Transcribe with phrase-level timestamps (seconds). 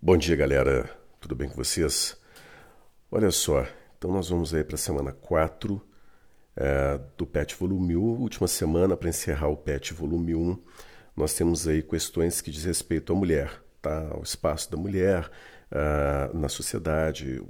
[0.00, 0.90] Bom dia, galera.
[1.18, 2.16] Tudo bem com vocês?
[3.10, 5.80] Olha só, então nós vamos aí para a semana 4
[6.54, 10.62] é, do PET Volume 1, última semana para encerrar o PET Volume 1.
[11.16, 14.14] Nós temos aí questões que diz respeito à mulher, tá?
[14.18, 15.30] O espaço da mulher
[15.72, 17.42] uh, na sociedade,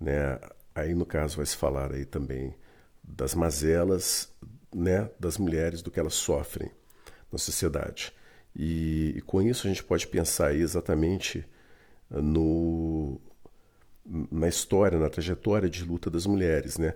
[0.00, 0.38] né?
[0.74, 2.54] Aí no caso vai se falar aí também
[3.02, 4.34] das mazelas,
[4.74, 5.08] né?
[5.18, 6.72] Das mulheres, do que elas sofrem
[7.30, 8.12] na sociedade.
[8.54, 11.46] E, e com isso a gente pode pensar exatamente
[12.10, 13.20] no,
[14.30, 16.94] na história, na trajetória de luta das mulheres, né?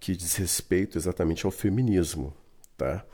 [0.00, 2.34] que diz respeito exatamente ao feminismo.
[2.76, 3.04] Tá?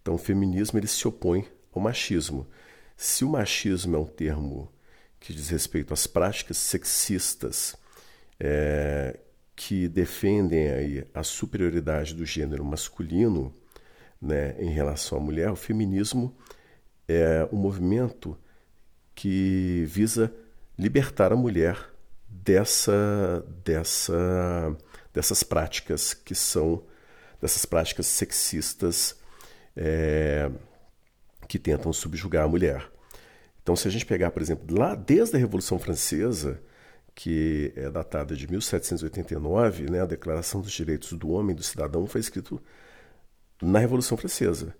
[0.00, 2.46] Então, o feminismo ele se opõe ao machismo.
[2.96, 4.70] Se o machismo é um termo
[5.18, 7.74] que diz respeito às práticas sexistas
[8.38, 9.18] é,
[9.56, 13.54] que defendem aí a superioridade do gênero masculino
[14.20, 16.36] né, em relação à mulher, o feminismo
[17.08, 18.36] é um movimento
[19.14, 20.34] que visa
[20.78, 21.78] libertar a mulher
[22.28, 24.76] dessa, dessa,
[25.12, 26.82] dessas práticas que são
[27.40, 29.16] dessas práticas sexistas
[29.76, 30.50] é,
[31.46, 32.90] que tentam subjugar a mulher.
[33.62, 36.58] Então, se a gente pegar, por exemplo, lá desde a Revolução Francesa,
[37.14, 42.06] que é datada de 1789, né, a Declaração dos Direitos do Homem e do Cidadão
[42.06, 42.60] foi escrito
[43.60, 44.74] na Revolução Francesa.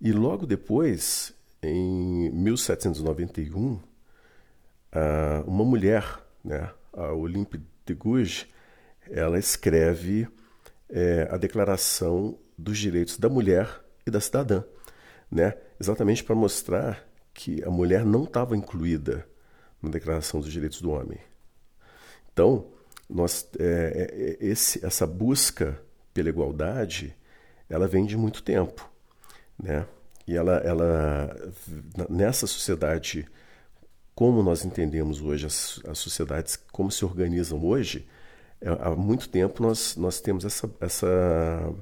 [0.00, 3.80] E logo depois, em 1791,
[5.46, 6.04] uma mulher,
[6.44, 8.46] né, a Olympe de Gouges,
[9.10, 10.28] ela escreve
[10.88, 13.68] é, a Declaração dos Direitos da Mulher
[14.06, 14.62] e da Cidadã,
[15.30, 19.26] né, exatamente para mostrar que a mulher não estava incluída
[19.82, 21.18] na Declaração dos Direitos do Homem.
[22.32, 22.66] Então,
[23.08, 25.80] nós, é, é, esse, essa busca
[26.12, 27.14] pela igualdade,
[27.68, 28.88] ela vem de muito tempo,
[29.58, 29.86] né?
[30.26, 31.36] E ela, ela
[32.08, 33.26] nessa sociedade,
[34.14, 38.06] como nós entendemos hoje as, as sociedades, como se organizam hoje,
[38.60, 41.74] é, há muito tempo nós, nós temos essa, essa,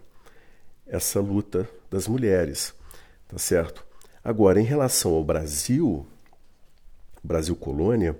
[0.86, 2.74] essa luta das mulheres,
[3.28, 3.84] tá certo?
[4.24, 6.06] Agora, em relação ao Brasil,
[7.22, 8.16] Brasil colônia,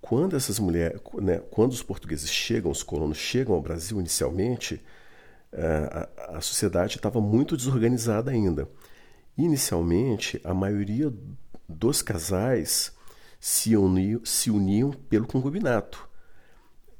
[0.00, 4.82] quando essas mulheres, né, quando os portugueses chegam, os colonos chegam ao Brasil inicialmente,
[5.52, 8.68] é, a, a sociedade estava muito desorganizada ainda.
[9.36, 11.12] Inicialmente, a maioria
[11.68, 12.92] dos casais
[13.40, 16.08] se uniam, se uniam pelo concubinato.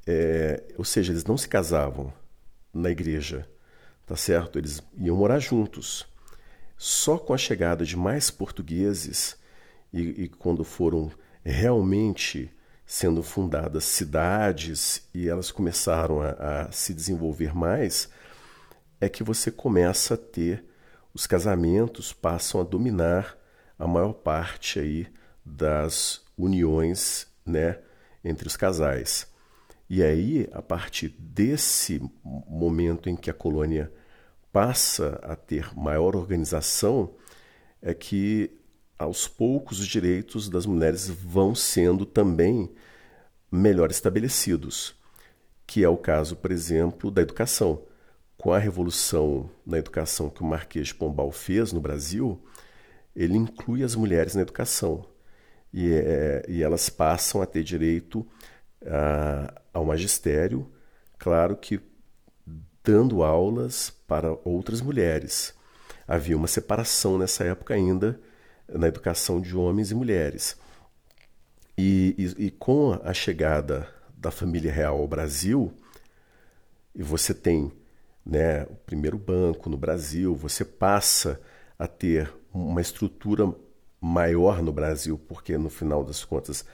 [0.07, 2.11] É, ou seja, eles não se casavam
[2.73, 3.47] na igreja,
[4.07, 4.57] tá certo?
[4.57, 6.07] Eles iam morar juntos.
[6.75, 9.37] Só com a chegada de mais portugueses
[9.93, 11.11] e, e quando foram
[11.43, 12.51] realmente
[12.83, 18.09] sendo fundadas cidades e elas começaram a, a se desenvolver mais,
[18.99, 20.65] é que você começa a ter
[21.13, 23.37] os casamentos passam a dominar
[23.77, 25.07] a maior parte aí
[25.45, 27.79] das uniões né,
[28.23, 29.27] entre os casais.
[29.89, 33.91] E aí, a partir desse momento em que a colônia
[34.51, 37.15] passa a ter maior organização,
[37.81, 38.57] é que
[38.97, 42.71] aos poucos os direitos das mulheres vão sendo também
[43.51, 44.95] melhor estabelecidos,
[45.67, 47.83] que é o caso, por exemplo, da educação
[48.41, 52.43] com a revolução na educação que o Marquês de Pombal fez no Brasil,
[53.15, 55.05] ele inclui as mulheres na educação
[55.73, 58.27] e, é, e elas passam a ter direito
[58.85, 60.71] a, ao magistério,
[61.17, 61.79] claro que
[62.83, 65.53] dando aulas para outras mulheres.
[66.07, 68.19] Havia uma separação nessa época ainda
[68.67, 70.57] na educação de homens e mulheres.
[71.77, 75.73] E, e, e com a chegada da família real ao Brasil,
[76.93, 77.71] e você tem
[78.25, 81.39] né, o primeiro banco no Brasil, você passa
[81.77, 83.51] a ter uma estrutura
[84.01, 86.65] maior no Brasil, porque no final das contas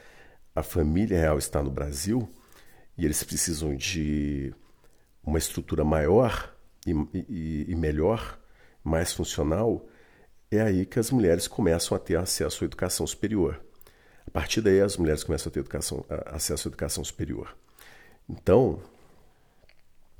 [0.55, 2.27] a família real está no Brasil
[2.97, 4.51] e eles precisam de
[5.23, 6.55] uma estrutura maior
[6.85, 8.39] e, e, e melhor,
[8.83, 9.85] mais funcional,
[10.49, 13.61] é aí que as mulheres começam a ter acesso à educação superior.
[14.25, 17.55] A partir daí as mulheres começam a ter educação, acesso à educação superior.
[18.29, 18.81] Então,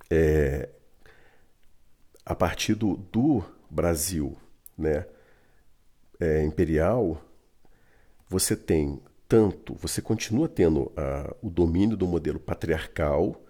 [0.10, 0.70] é,
[2.26, 4.38] a partir do, do Brasil
[4.78, 5.06] né,
[6.20, 7.22] é, imperial,
[8.30, 13.44] você tem tanto, você continua tendo uh, o domínio do modelo patriarcal,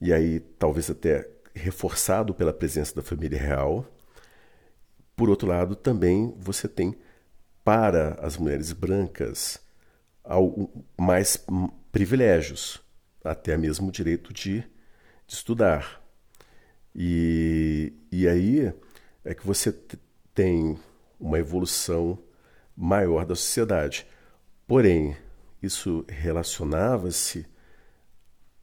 [0.00, 3.86] e aí talvez até reforçado pela presença da família real.
[5.16, 6.94] Por outro lado, também você tem
[7.62, 9.60] para as mulheres brancas
[10.98, 11.44] mais
[11.92, 12.82] privilégios,
[13.22, 14.60] até mesmo o direito de,
[15.26, 16.02] de estudar.
[16.94, 18.72] E, e aí
[19.24, 19.74] é que você
[20.34, 20.78] tem
[21.18, 22.18] uma evolução
[22.76, 24.06] maior da sociedade.
[24.66, 25.16] Porém,
[25.62, 27.46] isso relacionava-se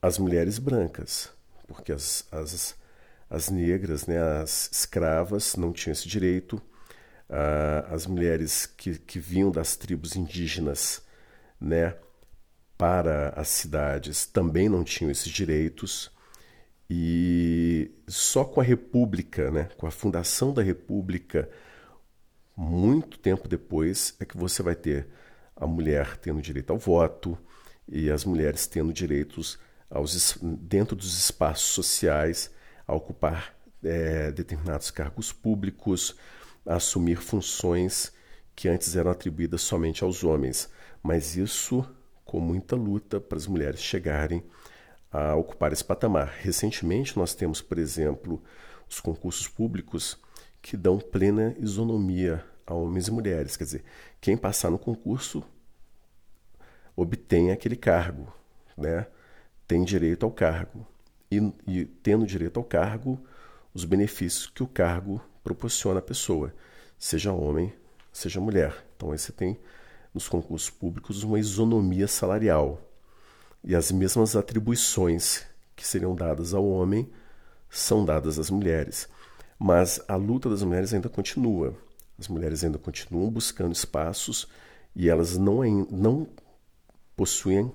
[0.02, 1.32] às mulheres brancas,
[1.68, 2.76] porque as, as,
[3.30, 6.62] as negras, né, as escravas, não tinham esse direito,
[7.30, 11.02] ah, as mulheres que, que vinham das tribos indígenas
[11.60, 11.96] né,
[12.78, 16.12] para as cidades também não tinham esses direitos.
[16.90, 21.50] E só com a República, né, com a fundação da República,
[22.62, 25.08] muito tempo depois, é que você vai ter
[25.56, 27.36] a mulher tendo direito ao voto
[27.88, 29.58] e as mulheres tendo direitos
[29.90, 32.52] aos, dentro dos espaços sociais
[32.88, 36.16] a ocupar é, determinados cargos públicos,
[36.64, 38.14] a assumir funções
[38.56, 40.70] que antes eram atribuídas somente aos homens.
[41.02, 41.84] Mas isso
[42.24, 44.44] com muita luta para as mulheres chegarem
[45.12, 46.32] a ocupar esse patamar.
[46.40, 48.42] Recentemente, nós temos, por exemplo,
[48.88, 50.18] os concursos públicos
[50.62, 53.58] que dão plena isonomia a homens e mulheres.
[53.58, 53.84] Quer dizer,
[54.20, 55.44] quem passar no concurso
[56.96, 58.32] obtém aquele cargo,
[58.78, 59.08] né?
[59.68, 60.86] tem direito ao cargo.
[61.32, 63.18] E, e tendo direito ao cargo,
[63.74, 66.54] os benefícios que o cargo proporciona à pessoa,
[67.00, 67.74] seja homem,
[68.12, 68.86] seja mulher.
[68.96, 69.58] Então aí você tem
[70.14, 72.82] nos concursos públicos uma isonomia salarial.
[73.64, 77.10] E as mesmas atribuições que seriam dadas ao homem
[77.70, 79.08] são dadas às mulheres.
[79.58, 81.74] Mas a luta das mulheres ainda continua.
[82.22, 84.48] As mulheres ainda continuam buscando espaços
[84.96, 86.28] e elas não, não
[87.16, 87.74] possuem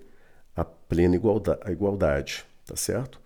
[0.54, 3.20] a plena igualdade, a igualdade, tá certo?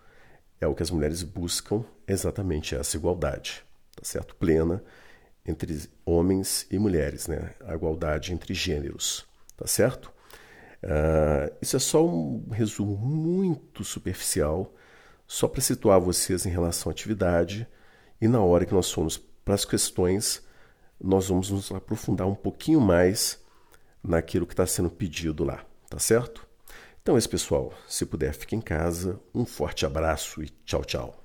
[0.61, 3.65] É o que as mulheres buscam exatamente essa igualdade
[4.01, 4.35] tá certo?
[4.35, 4.83] Plena
[5.45, 7.55] entre homens e mulheres, né?
[7.65, 9.27] A igualdade entre gêneros,
[9.57, 10.13] tá certo?
[10.83, 14.75] Uh, isso é só um resumo muito superficial,
[15.27, 17.67] só para situar vocês em relação à atividade
[18.21, 20.43] e na hora que nós formos para as questões,
[21.03, 23.39] nós vamos nos aprofundar um pouquinho mais
[24.03, 26.47] naquilo que está sendo pedido lá, tá certo?
[27.03, 27.73] Então é isso, pessoal.
[27.89, 29.19] Se puder, fique em casa.
[29.35, 31.20] Um forte abraço e tchau, tchau.